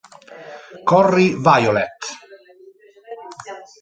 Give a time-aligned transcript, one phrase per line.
[0.91, 2.07] Cory Violette